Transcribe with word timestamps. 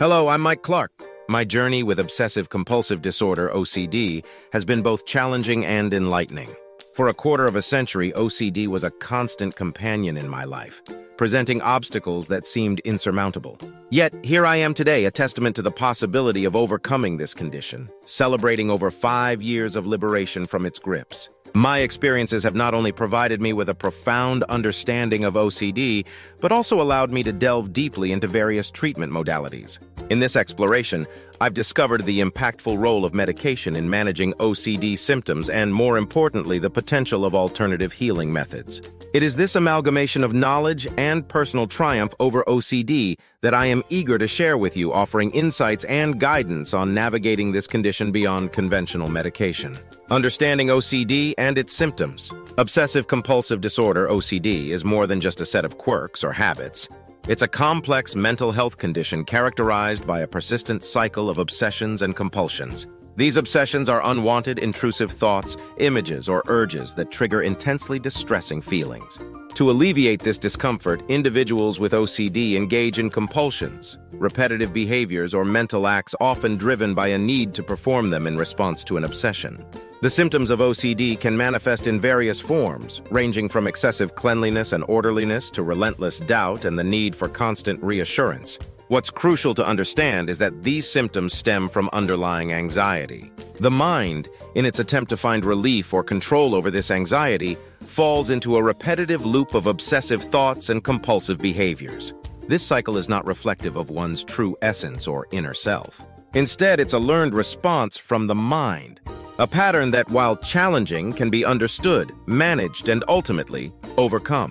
Hello, 0.00 0.28
I'm 0.28 0.40
Mike 0.40 0.62
Clark. 0.62 0.92
My 1.28 1.44
journey 1.44 1.82
with 1.82 1.98
obsessive 1.98 2.48
compulsive 2.48 3.02
disorder, 3.02 3.50
OCD, 3.52 4.24
has 4.50 4.64
been 4.64 4.80
both 4.80 5.04
challenging 5.04 5.66
and 5.66 5.92
enlightening. 5.92 6.48
For 6.94 7.08
a 7.08 7.14
quarter 7.14 7.44
of 7.44 7.54
a 7.54 7.60
century, 7.60 8.10
OCD 8.12 8.66
was 8.66 8.82
a 8.82 8.92
constant 8.92 9.56
companion 9.56 10.16
in 10.16 10.26
my 10.26 10.44
life, 10.44 10.80
presenting 11.18 11.60
obstacles 11.60 12.28
that 12.28 12.46
seemed 12.46 12.80
insurmountable. 12.80 13.58
Yet, 13.90 14.14
here 14.24 14.46
I 14.46 14.56
am 14.56 14.72
today, 14.72 15.04
a 15.04 15.10
testament 15.10 15.54
to 15.56 15.62
the 15.62 15.70
possibility 15.70 16.46
of 16.46 16.56
overcoming 16.56 17.18
this 17.18 17.34
condition, 17.34 17.90
celebrating 18.06 18.70
over 18.70 18.90
five 18.90 19.42
years 19.42 19.76
of 19.76 19.86
liberation 19.86 20.46
from 20.46 20.64
its 20.64 20.78
grips. 20.78 21.28
My 21.54 21.80
experiences 21.80 22.44
have 22.44 22.54
not 22.54 22.74
only 22.74 22.92
provided 22.92 23.40
me 23.40 23.52
with 23.52 23.68
a 23.68 23.74
profound 23.74 24.44
understanding 24.44 25.24
of 25.24 25.34
OCD, 25.34 26.04
but 26.40 26.52
also 26.52 26.80
allowed 26.80 27.10
me 27.10 27.24
to 27.24 27.32
delve 27.32 27.72
deeply 27.72 28.12
into 28.12 28.28
various 28.28 28.70
treatment 28.70 29.12
modalities. 29.12 29.80
In 30.10 30.18
this 30.18 30.34
exploration, 30.34 31.06
I've 31.40 31.54
discovered 31.54 32.04
the 32.04 32.20
impactful 32.20 32.76
role 32.76 33.04
of 33.04 33.14
medication 33.14 33.76
in 33.76 33.88
managing 33.88 34.32
OCD 34.34 34.98
symptoms 34.98 35.48
and, 35.48 35.72
more 35.72 35.96
importantly, 35.96 36.58
the 36.58 36.68
potential 36.68 37.24
of 37.24 37.36
alternative 37.36 37.92
healing 37.92 38.32
methods. 38.32 38.82
It 39.14 39.22
is 39.22 39.36
this 39.36 39.54
amalgamation 39.54 40.24
of 40.24 40.34
knowledge 40.34 40.88
and 40.98 41.26
personal 41.26 41.68
triumph 41.68 42.12
over 42.18 42.42
OCD 42.48 43.18
that 43.42 43.54
I 43.54 43.66
am 43.66 43.84
eager 43.88 44.18
to 44.18 44.26
share 44.26 44.58
with 44.58 44.76
you, 44.76 44.92
offering 44.92 45.30
insights 45.30 45.84
and 45.84 46.18
guidance 46.18 46.74
on 46.74 46.92
navigating 46.92 47.52
this 47.52 47.68
condition 47.68 48.10
beyond 48.10 48.52
conventional 48.52 49.08
medication. 49.08 49.78
Understanding 50.10 50.68
OCD 50.68 51.34
and 51.38 51.56
its 51.56 51.72
symptoms. 51.72 52.32
Obsessive-compulsive 52.58 53.60
disorder, 53.60 54.08
OCD, 54.08 54.70
is 54.70 54.84
more 54.84 55.06
than 55.06 55.20
just 55.20 55.40
a 55.40 55.46
set 55.46 55.64
of 55.64 55.78
quirks 55.78 56.24
or 56.24 56.32
habits. 56.32 56.88
It's 57.28 57.42
a 57.42 57.48
complex 57.48 58.16
mental 58.16 58.50
health 58.50 58.78
condition 58.78 59.24
characterized 59.24 60.06
by 60.06 60.20
a 60.20 60.26
persistent 60.26 60.82
cycle 60.82 61.28
of 61.28 61.38
obsessions 61.38 62.02
and 62.02 62.16
compulsions. 62.16 62.86
These 63.16 63.36
obsessions 63.36 63.88
are 63.88 64.04
unwanted, 64.10 64.58
intrusive 64.58 65.10
thoughts, 65.10 65.56
images, 65.78 66.28
or 66.28 66.42
urges 66.46 66.94
that 66.94 67.10
trigger 67.10 67.42
intensely 67.42 67.98
distressing 67.98 68.62
feelings. 68.62 69.18
To 69.54 69.70
alleviate 69.70 70.20
this 70.20 70.38
discomfort, 70.38 71.02
individuals 71.08 71.80
with 71.80 71.92
OCD 71.92 72.54
engage 72.54 72.98
in 72.98 73.10
compulsions, 73.10 73.98
repetitive 74.12 74.72
behaviors, 74.72 75.34
or 75.34 75.44
mental 75.44 75.86
acts 75.86 76.14
often 76.20 76.56
driven 76.56 76.94
by 76.94 77.08
a 77.08 77.18
need 77.18 77.52
to 77.54 77.62
perform 77.62 78.10
them 78.10 78.26
in 78.26 78.36
response 78.36 78.84
to 78.84 78.96
an 78.96 79.04
obsession. 79.04 79.64
The 80.00 80.08
symptoms 80.08 80.50
of 80.50 80.60
OCD 80.60 81.20
can 81.20 81.36
manifest 81.36 81.86
in 81.86 82.00
various 82.00 82.40
forms, 82.40 83.02
ranging 83.10 83.48
from 83.48 83.66
excessive 83.66 84.14
cleanliness 84.14 84.72
and 84.72 84.82
orderliness 84.84 85.50
to 85.50 85.62
relentless 85.62 86.20
doubt 86.20 86.64
and 86.64 86.78
the 86.78 86.84
need 86.84 87.14
for 87.14 87.28
constant 87.28 87.82
reassurance. 87.82 88.58
What's 88.90 89.08
crucial 89.08 89.54
to 89.54 89.64
understand 89.64 90.28
is 90.28 90.38
that 90.38 90.64
these 90.64 90.84
symptoms 90.84 91.32
stem 91.32 91.68
from 91.68 91.88
underlying 91.92 92.52
anxiety. 92.52 93.30
The 93.60 93.70
mind, 93.70 94.28
in 94.56 94.66
its 94.66 94.80
attempt 94.80 95.10
to 95.10 95.16
find 95.16 95.44
relief 95.44 95.94
or 95.94 96.02
control 96.02 96.56
over 96.56 96.72
this 96.72 96.90
anxiety, 96.90 97.56
falls 97.82 98.30
into 98.30 98.56
a 98.56 98.62
repetitive 98.64 99.24
loop 99.24 99.54
of 99.54 99.68
obsessive 99.68 100.24
thoughts 100.24 100.70
and 100.70 100.82
compulsive 100.82 101.38
behaviors. 101.38 102.12
This 102.48 102.66
cycle 102.66 102.96
is 102.96 103.08
not 103.08 103.24
reflective 103.24 103.76
of 103.76 103.90
one's 103.90 104.24
true 104.24 104.56
essence 104.60 105.06
or 105.06 105.28
inner 105.30 105.54
self. 105.54 106.04
Instead, 106.34 106.80
it's 106.80 106.92
a 106.92 106.98
learned 106.98 107.34
response 107.34 107.96
from 107.96 108.26
the 108.26 108.34
mind, 108.34 109.00
a 109.38 109.46
pattern 109.46 109.92
that, 109.92 110.10
while 110.10 110.36
challenging, 110.36 111.12
can 111.12 111.30
be 111.30 111.44
understood, 111.44 112.10
managed, 112.26 112.88
and 112.88 113.04
ultimately 113.06 113.72
overcome. 113.96 114.50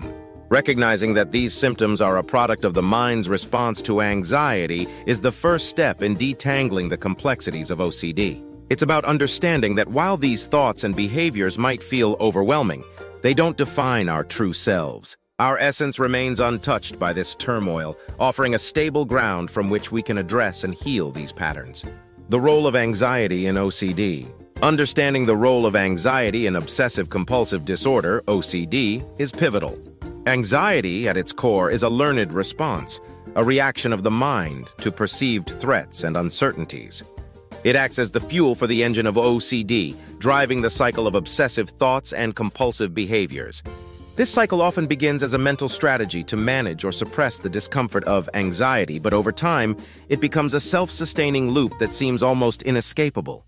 Recognizing 0.50 1.14
that 1.14 1.30
these 1.30 1.54
symptoms 1.54 2.02
are 2.02 2.18
a 2.18 2.24
product 2.24 2.64
of 2.64 2.74
the 2.74 2.82
mind's 2.82 3.28
response 3.28 3.80
to 3.82 4.00
anxiety 4.00 4.88
is 5.06 5.20
the 5.20 5.30
first 5.30 5.68
step 5.68 6.02
in 6.02 6.16
detangling 6.16 6.90
the 6.90 6.96
complexities 6.96 7.70
of 7.70 7.78
OCD. 7.78 8.44
It's 8.68 8.82
about 8.82 9.04
understanding 9.04 9.76
that 9.76 9.86
while 9.86 10.16
these 10.16 10.46
thoughts 10.46 10.82
and 10.82 10.96
behaviors 10.96 11.56
might 11.56 11.80
feel 11.80 12.16
overwhelming, 12.18 12.82
they 13.22 13.32
don't 13.32 13.56
define 13.56 14.08
our 14.08 14.24
true 14.24 14.52
selves. 14.52 15.16
Our 15.38 15.56
essence 15.58 16.00
remains 16.00 16.40
untouched 16.40 16.98
by 16.98 17.12
this 17.12 17.36
turmoil, 17.36 17.96
offering 18.18 18.56
a 18.56 18.58
stable 18.58 19.04
ground 19.04 19.52
from 19.52 19.70
which 19.70 19.92
we 19.92 20.02
can 20.02 20.18
address 20.18 20.64
and 20.64 20.74
heal 20.74 21.12
these 21.12 21.30
patterns. 21.30 21.84
The 22.28 22.40
role 22.40 22.66
of 22.66 22.74
anxiety 22.74 23.46
in 23.46 23.54
OCD. 23.54 24.26
Understanding 24.62 25.26
the 25.26 25.36
role 25.36 25.64
of 25.64 25.76
anxiety 25.76 26.48
in 26.48 26.56
obsessive-compulsive 26.56 27.64
disorder, 27.64 28.22
OCD, 28.26 29.08
is 29.20 29.30
pivotal. 29.30 29.78
Anxiety, 30.26 31.08
at 31.08 31.16
its 31.16 31.32
core, 31.32 31.70
is 31.70 31.82
a 31.82 31.88
learned 31.88 32.30
response, 32.32 33.00
a 33.36 33.42
reaction 33.42 33.90
of 33.90 34.02
the 34.02 34.10
mind 34.10 34.68
to 34.78 34.92
perceived 34.92 35.48
threats 35.48 36.04
and 36.04 36.14
uncertainties. 36.14 37.02
It 37.64 37.74
acts 37.74 37.98
as 37.98 38.10
the 38.10 38.20
fuel 38.20 38.54
for 38.54 38.66
the 38.66 38.84
engine 38.84 39.06
of 39.06 39.14
OCD, 39.14 39.96
driving 40.18 40.60
the 40.60 40.68
cycle 40.68 41.06
of 41.06 41.14
obsessive 41.14 41.70
thoughts 41.70 42.12
and 42.12 42.36
compulsive 42.36 42.94
behaviors. 42.94 43.62
This 44.16 44.28
cycle 44.28 44.60
often 44.60 44.86
begins 44.86 45.22
as 45.22 45.32
a 45.32 45.38
mental 45.38 45.70
strategy 45.70 46.22
to 46.24 46.36
manage 46.36 46.84
or 46.84 46.92
suppress 46.92 47.38
the 47.38 47.48
discomfort 47.48 48.04
of 48.04 48.28
anxiety, 48.34 48.98
but 48.98 49.14
over 49.14 49.32
time, 49.32 49.74
it 50.10 50.20
becomes 50.20 50.52
a 50.52 50.60
self-sustaining 50.60 51.50
loop 51.50 51.78
that 51.78 51.94
seems 51.94 52.22
almost 52.22 52.60
inescapable. 52.62 53.46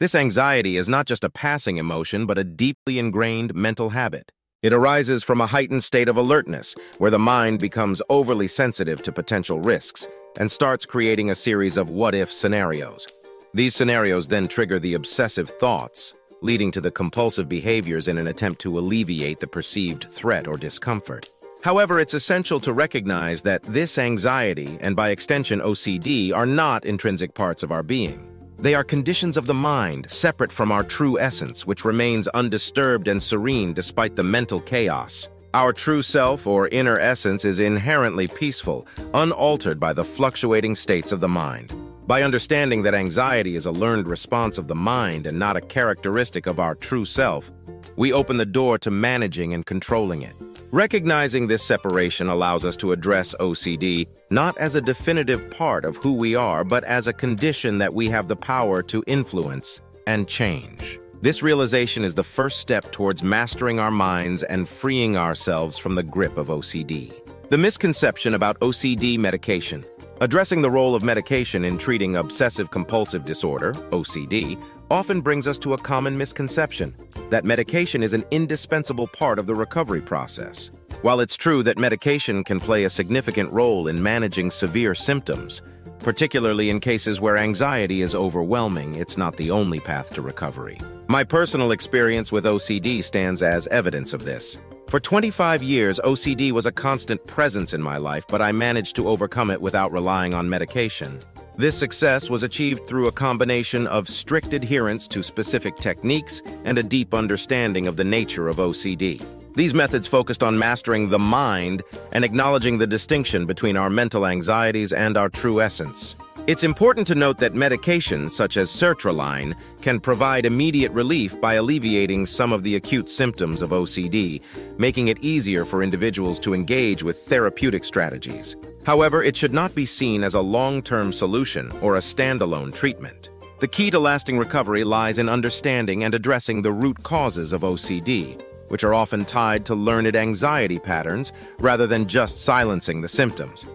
This 0.00 0.16
anxiety 0.16 0.78
is 0.78 0.88
not 0.88 1.06
just 1.06 1.22
a 1.22 1.30
passing 1.30 1.76
emotion, 1.76 2.26
but 2.26 2.38
a 2.38 2.44
deeply 2.44 2.98
ingrained 2.98 3.54
mental 3.54 3.90
habit. 3.90 4.32
It 4.60 4.72
arises 4.72 5.22
from 5.22 5.40
a 5.40 5.46
heightened 5.46 5.84
state 5.84 6.08
of 6.08 6.16
alertness, 6.16 6.74
where 6.98 7.12
the 7.12 7.18
mind 7.18 7.60
becomes 7.60 8.02
overly 8.08 8.48
sensitive 8.48 9.00
to 9.02 9.12
potential 9.12 9.60
risks 9.60 10.08
and 10.36 10.50
starts 10.50 10.84
creating 10.84 11.30
a 11.30 11.36
series 11.36 11.76
of 11.76 11.90
what-if 11.90 12.32
scenarios. 12.32 13.06
These 13.54 13.76
scenarios 13.76 14.26
then 14.26 14.48
trigger 14.48 14.80
the 14.80 14.94
obsessive 14.94 15.48
thoughts, 15.48 16.14
leading 16.42 16.72
to 16.72 16.80
the 16.80 16.90
compulsive 16.90 17.48
behaviors 17.48 18.08
in 18.08 18.18
an 18.18 18.26
attempt 18.26 18.60
to 18.62 18.76
alleviate 18.76 19.38
the 19.38 19.46
perceived 19.46 20.10
threat 20.10 20.48
or 20.48 20.56
discomfort. 20.56 21.30
However, 21.62 22.00
it's 22.00 22.14
essential 22.14 22.58
to 22.60 22.72
recognize 22.72 23.42
that 23.42 23.62
this 23.62 23.96
anxiety, 23.96 24.76
and 24.80 24.96
by 24.96 25.10
extension 25.10 25.60
OCD, 25.60 26.32
are 26.34 26.46
not 26.46 26.84
intrinsic 26.84 27.32
parts 27.32 27.62
of 27.62 27.70
our 27.70 27.84
being. 27.84 28.37
They 28.60 28.74
are 28.74 28.82
conditions 28.82 29.36
of 29.36 29.46
the 29.46 29.54
mind, 29.54 30.10
separate 30.10 30.50
from 30.50 30.72
our 30.72 30.82
true 30.82 31.16
essence, 31.20 31.64
which 31.64 31.84
remains 31.84 32.26
undisturbed 32.28 33.06
and 33.06 33.22
serene 33.22 33.72
despite 33.72 34.16
the 34.16 34.24
mental 34.24 34.60
chaos. 34.60 35.28
Our 35.54 35.72
true 35.72 36.02
self 36.02 36.44
or 36.44 36.66
inner 36.68 36.98
essence 36.98 37.44
is 37.44 37.60
inherently 37.60 38.26
peaceful, 38.26 38.86
unaltered 39.14 39.78
by 39.78 39.92
the 39.92 40.04
fluctuating 40.04 40.74
states 40.74 41.12
of 41.12 41.20
the 41.20 41.28
mind. 41.28 41.72
By 42.08 42.22
understanding 42.22 42.82
that 42.82 42.94
anxiety 42.94 43.54
is 43.54 43.66
a 43.66 43.70
learned 43.70 44.08
response 44.08 44.58
of 44.58 44.66
the 44.66 44.74
mind 44.74 45.28
and 45.28 45.38
not 45.38 45.56
a 45.56 45.60
characteristic 45.60 46.46
of 46.46 46.58
our 46.58 46.74
true 46.74 47.04
self, 47.04 47.52
we 47.94 48.12
open 48.12 48.38
the 48.38 48.46
door 48.46 48.76
to 48.78 48.90
managing 48.90 49.54
and 49.54 49.64
controlling 49.64 50.22
it. 50.22 50.34
Recognizing 50.70 51.46
this 51.46 51.62
separation 51.62 52.28
allows 52.28 52.66
us 52.66 52.76
to 52.76 52.92
address 52.92 53.34
OCD 53.40 54.06
not 54.28 54.58
as 54.58 54.74
a 54.74 54.82
definitive 54.82 55.50
part 55.50 55.86
of 55.86 55.96
who 55.96 56.12
we 56.12 56.34
are, 56.34 56.62
but 56.62 56.84
as 56.84 57.06
a 57.06 57.12
condition 57.12 57.78
that 57.78 57.94
we 57.94 58.10
have 58.10 58.28
the 58.28 58.36
power 58.36 58.82
to 58.82 59.02
influence 59.06 59.80
and 60.06 60.28
change. 60.28 61.00
This 61.22 61.42
realization 61.42 62.04
is 62.04 62.14
the 62.14 62.22
first 62.22 62.60
step 62.60 62.92
towards 62.92 63.22
mastering 63.22 63.80
our 63.80 63.90
minds 63.90 64.42
and 64.42 64.68
freeing 64.68 65.16
ourselves 65.16 65.78
from 65.78 65.94
the 65.94 66.02
grip 66.02 66.36
of 66.36 66.48
OCD. 66.48 67.14
The 67.48 67.56
misconception 67.56 68.34
about 68.34 68.60
OCD 68.60 69.18
medication. 69.18 69.86
Addressing 70.20 70.60
the 70.60 70.70
role 70.70 70.94
of 70.94 71.02
medication 71.02 71.64
in 71.64 71.78
treating 71.78 72.16
obsessive-compulsive 72.16 73.24
disorder, 73.24 73.72
OCD, 73.72 74.62
often 74.90 75.22
brings 75.22 75.46
us 75.48 75.58
to 75.60 75.72
a 75.72 75.78
common 75.78 76.18
misconception 76.18 76.94
that 77.30 77.44
medication 77.44 78.02
is 78.02 78.14
an 78.14 78.24
indispensable 78.30 79.06
part 79.08 79.38
of 79.38 79.46
the 79.46 79.54
recovery 79.54 80.00
process. 80.00 80.70
While 81.02 81.20
it's 81.20 81.36
true 81.36 81.62
that 81.62 81.78
medication 81.78 82.42
can 82.42 82.58
play 82.58 82.84
a 82.84 82.90
significant 82.90 83.52
role 83.52 83.88
in 83.88 84.02
managing 84.02 84.50
severe 84.50 84.94
symptoms, 84.94 85.62
particularly 85.98 86.70
in 86.70 86.80
cases 86.80 87.20
where 87.20 87.36
anxiety 87.36 88.02
is 88.02 88.14
overwhelming, 88.14 88.96
it's 88.96 89.16
not 89.16 89.36
the 89.36 89.50
only 89.50 89.80
path 89.80 90.12
to 90.14 90.22
recovery. 90.22 90.78
My 91.08 91.24
personal 91.24 91.72
experience 91.72 92.32
with 92.32 92.44
OCD 92.44 93.02
stands 93.02 93.42
as 93.42 93.66
evidence 93.68 94.12
of 94.12 94.24
this. 94.24 94.56
For 94.88 94.98
25 94.98 95.62
years, 95.62 96.00
OCD 96.02 96.50
was 96.52 96.64
a 96.64 96.72
constant 96.72 97.26
presence 97.26 97.74
in 97.74 97.82
my 97.82 97.98
life, 97.98 98.26
but 98.26 98.40
I 98.40 98.52
managed 98.52 98.96
to 98.96 99.08
overcome 99.08 99.50
it 99.50 99.60
without 99.60 99.92
relying 99.92 100.32
on 100.32 100.48
medication. 100.48 101.20
This 101.58 101.76
success 101.76 102.30
was 102.30 102.44
achieved 102.44 102.86
through 102.86 103.08
a 103.08 103.12
combination 103.12 103.88
of 103.88 104.08
strict 104.08 104.54
adherence 104.54 105.08
to 105.08 105.24
specific 105.24 105.74
techniques 105.74 106.40
and 106.62 106.78
a 106.78 106.84
deep 106.84 107.12
understanding 107.12 107.88
of 107.88 107.96
the 107.96 108.04
nature 108.04 108.46
of 108.46 108.58
OCD. 108.58 109.20
These 109.56 109.74
methods 109.74 110.06
focused 110.06 110.44
on 110.44 110.56
mastering 110.56 111.08
the 111.08 111.18
mind 111.18 111.82
and 112.12 112.24
acknowledging 112.24 112.78
the 112.78 112.86
distinction 112.86 113.44
between 113.44 113.76
our 113.76 113.90
mental 113.90 114.24
anxieties 114.24 114.92
and 114.92 115.16
our 115.16 115.28
true 115.28 115.60
essence. 115.60 116.14
It's 116.48 116.64
important 116.64 117.06
to 117.08 117.14
note 117.14 117.38
that 117.40 117.52
medications 117.52 118.30
such 118.30 118.56
as 118.56 118.70
sertraline 118.70 119.54
can 119.82 120.00
provide 120.00 120.46
immediate 120.46 120.90
relief 120.92 121.38
by 121.42 121.56
alleviating 121.56 122.24
some 122.24 122.54
of 122.54 122.62
the 122.62 122.76
acute 122.76 123.10
symptoms 123.10 123.60
of 123.60 123.68
OCD, 123.68 124.40
making 124.78 125.08
it 125.08 125.18
easier 125.22 125.66
for 125.66 125.82
individuals 125.82 126.40
to 126.40 126.54
engage 126.54 127.02
with 127.02 127.18
therapeutic 127.18 127.84
strategies. 127.84 128.56
However, 128.86 129.22
it 129.22 129.36
should 129.36 129.52
not 129.52 129.74
be 129.74 129.84
seen 129.84 130.24
as 130.24 130.32
a 130.32 130.40
long-term 130.40 131.12
solution 131.12 131.70
or 131.82 131.96
a 131.96 132.00
standalone 132.00 132.74
treatment. 132.74 133.28
The 133.60 133.68
key 133.68 133.90
to 133.90 133.98
lasting 133.98 134.38
recovery 134.38 134.84
lies 134.84 135.18
in 135.18 135.28
understanding 135.28 136.02
and 136.04 136.14
addressing 136.14 136.62
the 136.62 136.72
root 136.72 137.02
causes 137.02 137.52
of 137.52 137.60
OCD, 137.60 138.42
which 138.68 138.84
are 138.84 138.94
often 138.94 139.26
tied 139.26 139.66
to 139.66 139.74
learned 139.74 140.16
anxiety 140.16 140.78
patterns 140.78 141.30
rather 141.58 141.86
than 141.86 142.06
just 142.06 142.38
silencing 142.38 143.02
the 143.02 143.08
symptoms. 143.08 143.66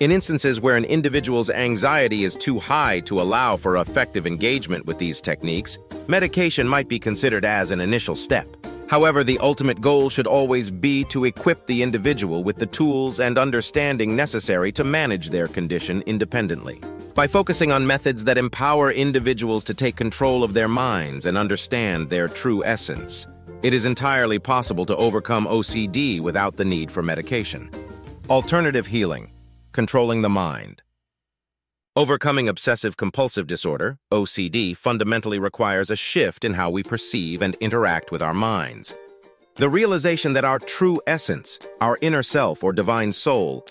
In 0.00 0.12
instances 0.12 0.60
where 0.60 0.76
an 0.76 0.84
individual's 0.84 1.50
anxiety 1.50 2.22
is 2.22 2.36
too 2.36 2.60
high 2.60 3.00
to 3.00 3.20
allow 3.20 3.56
for 3.56 3.78
effective 3.78 4.28
engagement 4.28 4.86
with 4.86 4.96
these 4.98 5.20
techniques, 5.20 5.76
medication 6.06 6.68
might 6.68 6.86
be 6.86 7.00
considered 7.00 7.44
as 7.44 7.72
an 7.72 7.80
initial 7.80 8.14
step. 8.14 8.46
However, 8.88 9.24
the 9.24 9.38
ultimate 9.38 9.80
goal 9.80 10.08
should 10.08 10.28
always 10.28 10.70
be 10.70 11.02
to 11.06 11.24
equip 11.24 11.66
the 11.66 11.82
individual 11.82 12.44
with 12.44 12.58
the 12.58 12.66
tools 12.66 13.18
and 13.18 13.38
understanding 13.38 14.14
necessary 14.14 14.70
to 14.72 14.84
manage 14.84 15.30
their 15.30 15.48
condition 15.48 16.02
independently. 16.06 16.80
By 17.16 17.26
focusing 17.26 17.72
on 17.72 17.84
methods 17.84 18.22
that 18.22 18.38
empower 18.38 18.92
individuals 18.92 19.64
to 19.64 19.74
take 19.74 19.96
control 19.96 20.44
of 20.44 20.54
their 20.54 20.68
minds 20.68 21.26
and 21.26 21.36
understand 21.36 22.08
their 22.08 22.28
true 22.28 22.64
essence, 22.64 23.26
it 23.64 23.74
is 23.74 23.84
entirely 23.84 24.38
possible 24.38 24.86
to 24.86 24.96
overcome 24.96 25.48
OCD 25.48 26.20
without 26.20 26.56
the 26.56 26.64
need 26.64 26.88
for 26.88 27.02
medication. 27.02 27.68
Alternative 28.30 28.86
healing, 28.86 29.32
controlling 29.78 30.22
the 30.22 30.28
mind. 30.28 30.82
Overcoming 31.94 32.48
obsessive-compulsive 32.48 33.46
disorder, 33.46 33.96
OCD, 34.10 34.76
fundamentally 34.76 35.38
requires 35.38 35.88
a 35.88 35.94
shift 35.94 36.44
in 36.44 36.54
how 36.54 36.68
we 36.68 36.82
perceive 36.82 37.42
and 37.42 37.54
interact 37.60 38.10
with 38.10 38.20
our 38.20 38.34
minds. 38.34 38.92
The 39.54 39.70
realization 39.70 40.32
that 40.32 40.44
our 40.44 40.58
true 40.58 41.00
essence, 41.06 41.60
our 41.80 41.96
inner 42.00 42.24
self 42.24 42.64
or 42.64 42.72
divine 42.72 43.12
soul, 43.12 43.64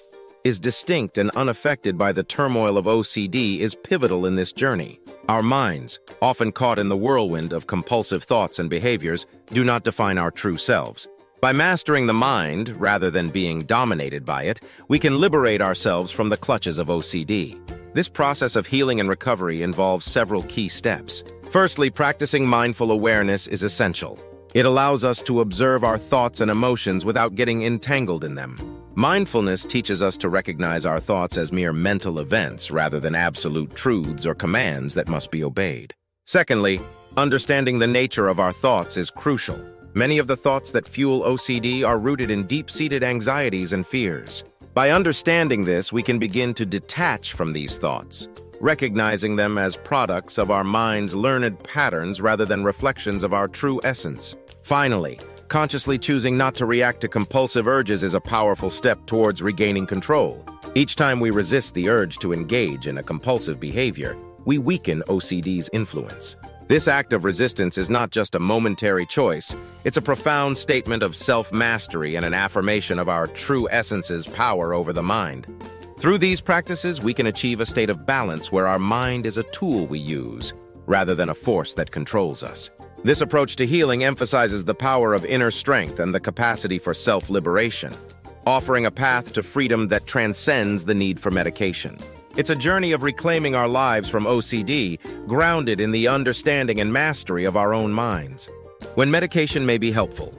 is 0.46 0.62
distinct 0.62 1.18
and 1.18 1.30
unaffected 1.32 1.98
by 1.98 2.14
the 2.14 2.24
turmoil 2.24 2.78
of 2.78 2.86
OCD 2.86 3.60
is 3.60 3.76
pivotal 3.76 4.26
in 4.26 4.38
this 4.38 4.54
journey. 4.54 5.02
Our 5.28 5.44
minds, 5.44 6.00
often 6.22 6.54
caught 6.54 6.80
in 6.80 6.88
the 6.88 6.96
whirlwind 6.96 7.52
of 7.52 7.68
compulsive 7.68 8.24
thoughts 8.24 8.60
and 8.60 8.70
behaviors, 8.70 9.26
do 9.48 9.66
not 9.66 9.84
define 9.84 10.18
our 10.18 10.32
true 10.32 10.56
selves. 10.56 11.10
By 11.40 11.54
mastering 11.54 12.08
the 12.08 12.14
mind, 12.14 12.70
rather 12.82 13.12
than 13.12 13.30
being 13.30 13.60
dominated 13.60 14.26
by 14.26 14.44
it, 14.44 14.60
we 14.88 14.98
can 14.98 15.20
liberate 15.20 15.62
ourselves 15.62 16.12
from 16.12 16.30
the 16.30 16.38
clutches 16.38 16.80
of 16.80 16.88
OCD. 16.88 17.60
This 17.94 18.10
process 18.10 18.56
of 18.56 18.66
healing 18.66 19.00
and 19.00 19.08
recovery 19.08 19.62
involves 19.62 20.12
several 20.12 20.42
key 20.44 20.68
steps. 20.68 21.24
Firstly, 21.52 21.92
practicing 21.92 22.50
mindful 22.50 22.92
awareness 22.92 23.46
is 23.46 23.62
essential. 23.62 24.18
It 24.56 24.66
allows 24.66 25.04
us 25.04 25.22
to 25.24 25.42
observe 25.42 25.84
our 25.84 26.00
thoughts 26.00 26.42
and 26.42 26.50
emotions 26.50 27.06
without 27.06 27.36
getting 27.36 27.62
entangled 27.62 28.24
in 28.24 28.34
them. 28.34 28.56
Mindfulness 28.96 29.64
teaches 29.64 30.02
us 30.02 30.18
to 30.18 30.30
recognize 30.30 30.88
our 30.88 31.00
thoughts 31.00 31.38
as 31.38 31.52
mere 31.52 31.72
mental 31.72 32.20
events 32.20 32.72
rather 32.72 33.00
than 33.00 33.14
absolute 33.14 33.76
truths 33.76 34.26
or 34.26 34.34
commands 34.34 34.96
that 34.96 35.08
must 35.08 35.30
be 35.30 35.44
obeyed. 35.44 35.94
Secondly, 36.26 36.82
understanding 37.16 37.78
the 37.78 37.86
nature 37.86 38.28
of 38.28 38.40
our 38.40 38.52
thoughts 38.52 38.98
is 38.98 39.12
crucial. 39.12 39.64
Many 39.94 40.18
of 40.18 40.28
the 40.28 40.36
thoughts 40.36 40.72
that 40.72 40.88
fuel 40.88 41.22
OCD 41.24 41.86
are 41.88 41.98
rooted 41.98 42.30
in 42.30 42.48
deep-seated 42.48 43.04
anxieties 43.04 43.74
and 43.74 43.86
fears. 43.86 44.44
By 44.74 44.92
understanding 44.92 45.64
this, 45.64 45.92
we 45.92 46.04
can 46.04 46.20
begin 46.20 46.54
to 46.56 46.66
detach 46.66 47.34
from 47.34 47.54
these 47.54 47.78
thoughts, 47.78 48.28
recognizing 48.60 49.36
them 49.36 49.58
as 49.58 49.76
products 49.76 50.38
of 50.38 50.52
our 50.52 50.64
mind's 50.64 51.16
learned 51.16 51.64
patterns 51.64 52.22
rather 52.22 52.46
than 52.46 52.64
reflections 52.64 53.24
of 53.24 53.34
our 53.34 53.48
true 53.48 53.80
essence. 53.84 54.36
Finally, 54.64 55.20
Consciously 55.48 55.98
choosing 55.98 56.36
not 56.36 56.54
to 56.56 56.66
react 56.66 57.00
to 57.00 57.08
compulsive 57.08 57.68
urges 57.68 58.04
is 58.04 58.16
a 58.16 58.20
powerful 58.20 58.70
step 58.70 59.06
towards 59.06 59.42
regaining 59.42 59.88
control. 59.88 60.44
Each 60.76 60.98
time 60.98 61.22
we 61.22 61.30
resist 61.30 61.74
the 61.74 61.88
urge 61.88 62.18
to 62.18 62.34
engage 62.34 62.88
in 62.88 62.98
a 62.98 63.04
compulsive 63.04 63.58
behavior, 63.58 64.18
we 64.44 64.58
weaken 64.58 65.04
OCD's 65.08 65.70
influence. 65.72 66.36
This 66.68 66.90
act 66.90 67.14
of 67.14 67.24
resistance 67.24 67.78
is 67.78 67.90
not 67.90 68.12
just 68.12 68.36
a 68.36 68.40
momentary 68.40 69.06
choice, 69.06 69.56
it's 69.86 69.96
a 69.96 70.02
profound 70.02 70.58
statement 70.58 71.02
of 71.02 71.16
self-mastery 71.16 72.16
and 72.16 72.26
an 72.26 72.34
affirmation 72.34 73.00
of 73.00 73.08
our 73.08 73.26
true 73.26 73.70
essence's 73.70 74.28
power 74.28 74.74
over 74.74 74.92
the 74.92 75.02
mind. 75.02 75.48
Through 75.98 76.18
these 76.18 76.42
practices, 76.42 77.02
we 77.02 77.14
can 77.14 77.28
achieve 77.28 77.62
a 77.62 77.66
state 77.66 77.90
of 77.90 78.06
balance 78.06 78.52
where 78.52 78.68
our 78.68 78.80
mind 78.80 79.26
is 79.26 79.38
a 79.38 79.44
tool 79.44 79.88
we 79.88 80.00
use, 80.00 80.54
rather 80.86 81.16
than 81.16 81.30
a 81.30 81.34
force 81.34 81.74
that 81.76 81.92
controls 81.92 82.44
us. 82.44 82.70
This 83.02 83.22
approach 83.22 83.56
to 83.56 83.66
healing 83.66 84.04
emphasizes 84.04 84.66
the 84.66 84.76
power 84.76 85.14
of 85.14 85.24
inner 85.24 85.52
strength 85.52 86.02
and 86.02 86.14
the 86.14 86.20
capacity 86.20 86.80
for 86.80 86.94
self-liberation, 86.94 87.94
offering 88.46 88.86
a 88.86 88.92
path 88.92 89.32
to 89.34 89.42
freedom 89.42 89.88
that 89.88 90.06
transcends 90.06 90.84
the 90.84 90.96
need 90.96 91.18
for 91.18 91.32
medication. 91.32 91.98
It's 92.38 92.52
a 92.52 92.56
journey 92.56 92.92
of 92.92 93.02
reclaiming 93.02 93.56
our 93.56 93.68
lives 93.68 94.08
from 94.08 94.26
OCD, 94.26 95.00
grounded 95.28 95.82
in 95.82 95.90
the 95.90 96.08
understanding 96.08 96.80
and 96.80 96.94
mastery 96.94 97.46
of 97.46 97.58
our 97.58 97.74
own 97.74 97.92
minds. 97.92 98.48
When 98.94 99.10
medication 99.10 99.66
may 99.66 99.80
be 99.80 99.92
helpful. 99.92 100.36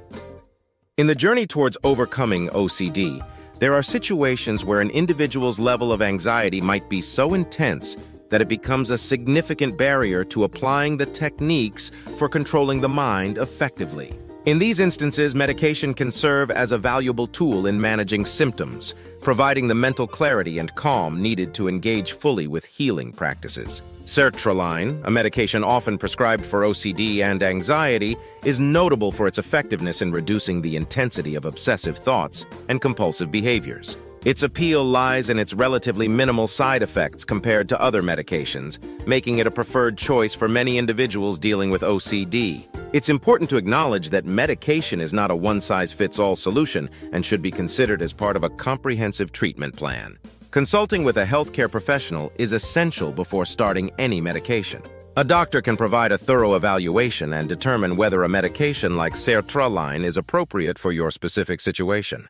In 0.97 1.09
the 1.09 1.17
journey 1.17 1.45
towards 1.45 1.77
overcoming 1.83 2.51
OCD, 2.51 3.21
there 3.59 3.75
are 3.75 3.83
situations 3.83 4.65
where 4.65 4.81
an 4.81 4.91
individual's 4.91 5.59
level 5.59 5.93
of 5.93 6.01
anxiety 6.01 6.61
might 6.61 6.89
be 6.89 7.03
so 7.03 7.35
intense 7.35 7.97
that 8.31 8.41
it 8.41 8.47
becomes 8.47 8.91
a 8.91 8.99
significant 8.99 9.77
barrier 9.77 10.23
to 10.23 10.45
applying 10.45 10.99
the 10.99 11.07
techniques 11.07 11.91
for 12.17 12.29
controlling 12.29 12.81
the 12.81 12.89
mind 12.89 13.39
effectively. 13.39 14.17
In 14.49 14.59
these 14.59 14.81
instances, 14.81 15.35
medication 15.35 15.93
can 15.93 16.11
serve 16.11 16.51
as 16.51 16.73
a 16.73 16.79
valuable 16.79 17.27
tool 17.27 17.67
in 17.67 17.79
managing 17.79 18.25
symptoms, 18.25 18.95
providing 19.21 19.69
the 19.69 19.75
mental 19.75 20.07
clarity 20.07 20.59
and 20.59 20.75
calm 20.75 21.21
needed 21.21 21.53
to 21.53 21.69
engage 21.69 22.13
fully 22.13 22.47
with 22.47 22.65
healing 22.65 23.13
practices. 23.13 23.83
Sertraline, 24.07 25.05
a 25.05 25.11
medication 25.11 25.63
often 25.63 25.99
prescribed 25.99 26.47
for 26.47 26.63
OCD 26.63 27.19
and 27.19 27.43
anxiety, 27.43 28.17
is 28.43 28.59
notable 28.59 29.13
for 29.13 29.27
its 29.27 29.39
effectiveness 29.39 30.01
in 30.01 30.13
reducing 30.13 30.63
the 30.63 30.77
intensity 30.77 31.35
of 31.35 31.45
obsessive 31.45 31.99
thoughts 31.99 32.47
and 32.71 32.81
compulsive 32.81 33.31
behaviors. 33.31 33.99
Its 34.25 34.45
appeal 34.45 34.83
lies 34.83 35.29
in 35.29 35.39
its 35.39 35.53
relatively 35.53 36.09
minimal 36.09 36.47
side 36.47 36.83
effects 36.83 37.23
compared 37.23 37.69
to 37.69 37.79
other 37.83 38.03
medications, 38.03 38.79
making 39.07 39.41
it 39.41 39.47
a 39.47 39.51
preferred 39.51 39.99
choice 39.99 40.33
for 40.33 40.49
many 40.49 40.79
individuals 40.79 41.39
dealing 41.39 41.69
with 41.69 41.83
OCD. 41.83 42.67
It's 42.95 43.11
important 43.11 43.51
to 43.51 43.59
acknowledge 43.59 44.09
that 44.11 44.25
medication 44.25 44.99
is 44.99 45.13
not 45.13 45.31
a 45.31 45.37
one-size-fits-all 45.37 46.37
solution 46.37 46.89
and 47.13 47.25
should 47.25 47.43
be 47.43 47.51
considered 47.51 48.01
as 48.01 48.15
part 48.15 48.35
of 48.35 48.45
a 48.45 48.49
comprehensive 48.49 49.31
treatment 49.31 49.77
plan. 49.77 50.17
Consulting 50.53 51.05
with 51.05 51.19
a 51.19 51.27
healthcare 51.27 51.71
professional 51.71 52.33
is 52.39 52.55
essential 52.55 53.13
before 53.13 53.45
starting 53.45 53.91
any 53.99 54.23
medication. 54.23 54.83
A 55.19 55.25
doctor 55.25 55.61
can 55.61 55.77
provide 55.77 56.13
a 56.13 56.19
thorough 56.19 56.55
evaluation 56.55 57.35
and 57.35 57.47
determine 57.47 57.97
whether 57.97 58.23
a 58.23 58.29
medication 58.29 58.97
like 58.97 59.15
sertraline 59.15 60.03
is 60.03 60.17
appropriate 60.17 60.79
for 60.79 60.91
your 60.91 61.11
specific 61.11 61.61
situation. 61.61 62.27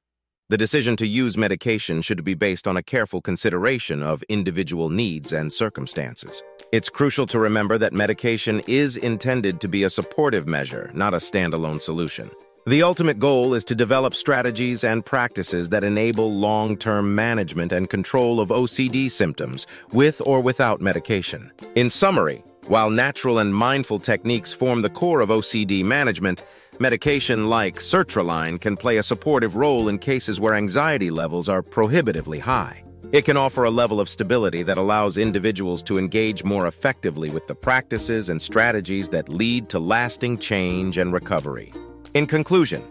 The 0.51 0.57
decision 0.57 0.97
to 0.97 1.07
use 1.07 1.37
medication 1.37 2.01
should 2.01 2.25
be 2.25 2.33
based 2.33 2.67
on 2.67 2.79
a 2.79 2.83
careful 2.83 3.21
consideration 3.21 4.03
of 4.03 4.23
individual 4.31 4.89
needs 4.89 5.35
and 5.35 5.53
circumstances. 5.53 6.43
It's 6.73 6.89
crucial 6.89 7.27
to 7.27 7.39
remember 7.39 7.77
that 7.77 7.93
medication 7.93 8.63
is 8.67 8.97
intended 8.97 9.61
to 9.61 9.69
be 9.69 9.83
a 9.85 9.91
supportive 9.91 10.47
measure, 10.47 10.91
not 10.95 11.13
a 11.13 11.19
standalone 11.19 11.83
solution. 11.83 12.31
The 12.67 12.83
ultimate 12.83 13.19
goal 13.19 13.53
is 13.53 13.65
to 13.67 13.75
develop 13.75 14.15
strategies 14.15 14.85
and 14.85 15.05
practices 15.05 15.69
that 15.69 15.85
enable 15.85 16.33
long-term 16.33 17.15
management 17.15 17.71
and 17.71 17.91
control 17.91 18.41
of 18.41 18.49
OCD 18.49 19.11
symptoms, 19.11 19.67
with 19.93 20.23
or 20.25 20.41
without 20.41 20.81
medication. 20.81 21.53
In 21.75 21.91
summary, 21.91 22.43
while 22.69 22.89
natural 22.89 23.39
and 23.39 23.55
mindful 23.55 23.99
techniques 23.99 24.55
form 24.55 24.81
the 24.81 24.91
core 24.91 25.21
of 25.21 25.29
OCD 25.29 25.85
management, 25.85 26.43
Medication 26.81 27.49
like 27.49 27.81
sertraline 27.81 28.61
can 28.61 28.77
play 28.77 28.99
a 28.99 29.03
supportive 29.03 29.57
role 29.57 29.89
in 29.89 29.99
cases 29.99 30.39
where 30.39 30.55
anxiety 30.55 31.11
levels 31.11 31.49
are 31.49 31.61
prohibitively 31.61 32.39
high. 32.39 32.85
It 33.11 33.25
can 33.25 33.37
offer 33.37 33.65
a 33.65 33.71
level 33.71 33.99
of 33.99 34.09
stability 34.09 34.63
that 34.63 34.79
allows 34.79 35.19
individuals 35.19 35.83
to 35.85 35.99
engage 35.99 36.45
more 36.45 36.69
effectively 36.69 37.31
with 37.31 37.49
the 37.49 37.55
practices 37.55 38.29
and 38.29 38.41
strategies 38.41 39.09
that 39.11 39.29
lead 39.29 39.69
to 39.71 39.81
lasting 39.81 40.39
change 40.39 40.99
and 40.99 41.13
recovery. 41.13 41.73
In 42.15 42.29
conclusion, 42.29 42.85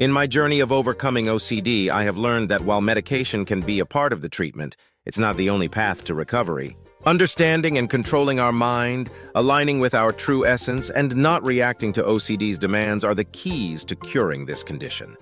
in 0.00 0.10
my 0.10 0.26
journey 0.26 0.58
of 0.58 0.72
overcoming 0.72 1.26
OCD, 1.26 1.90
I 1.90 2.02
have 2.02 2.18
learned 2.18 2.48
that 2.48 2.62
while 2.62 2.80
medication 2.80 3.44
can 3.44 3.60
be 3.60 3.78
a 3.78 3.86
part 3.86 4.12
of 4.12 4.20
the 4.20 4.28
treatment, 4.28 4.76
it's 5.06 5.18
not 5.18 5.36
the 5.36 5.48
only 5.48 5.68
path 5.68 6.02
to 6.04 6.14
recovery. 6.14 6.76
Understanding 7.04 7.78
and 7.78 7.90
controlling 7.90 8.38
our 8.38 8.52
mind, 8.52 9.10
aligning 9.34 9.80
with 9.80 9.92
our 9.92 10.12
true 10.12 10.46
essence, 10.46 10.88
and 10.88 11.16
not 11.16 11.44
reacting 11.44 11.92
to 11.94 12.02
OCD's 12.02 12.58
demands 12.58 13.04
are 13.04 13.14
the 13.14 13.24
keys 13.24 13.84
to 13.86 13.96
curing 13.96 14.46
this 14.46 14.62
condition. 14.62 15.16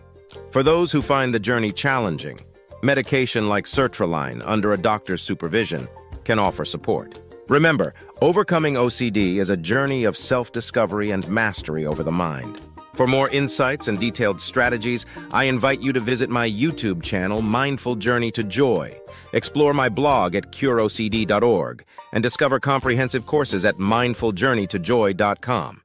For 0.50 0.62
those 0.62 0.92
who 0.92 1.00
find 1.00 1.32
the 1.32 1.40
journey 1.40 1.72
challenging, 1.72 2.38
medication 2.82 3.49
like 3.49 3.64
sertraline 3.64 4.42
under 4.44 4.75
a 4.75 4.78
doctor's 4.78 5.22
supervision 5.22 5.88
can 6.25 6.38
offer 6.38 6.66
support. 6.66 7.18
Remember, 7.49 7.94
overcoming 8.20 8.75
OCD 8.75 9.37
is 9.37 9.49
a 9.49 9.56
journey 9.56 10.04
of 10.04 10.18
self-discovery 10.18 11.10
and 11.10 11.26
mastery 11.28 11.87
over 11.87 12.02
the 12.02 12.12
mind. 12.12 12.60
For 12.94 13.06
more 13.06 13.28
insights 13.30 13.88
and 13.88 13.99
detailed 13.99 14.40
strategies, 14.40 15.06
I 15.32 15.44
invite 15.44 15.80
you 15.80 15.92
to 15.92 16.00
visit 16.00 16.30
my 16.30 16.49
YouTube 16.49 17.02
channel, 17.02 17.42
Mindful 17.42 17.97
Journey 17.97 18.30
to 18.32 18.44
Joy, 18.44 18.99
explore 19.32 19.75
my 19.75 19.88
blog 19.88 20.35
at 20.35 20.52
cureocd.org, 20.52 21.85
and 22.12 22.23
discover 22.23 22.61
comprehensive 22.61 23.26
courses 23.26 23.64
at 23.64 23.78
mindfuljourneytojoy.com. 23.78 25.82